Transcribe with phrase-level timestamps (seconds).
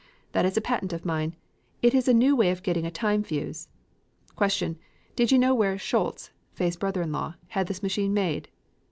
[0.31, 1.35] That is a patent of mine.
[1.83, 3.67] It is a new way of getting a time fuse....
[4.35, 4.77] Q.
[5.15, 8.47] Did you know where Scholz (Fay's brother in law) had this machine made?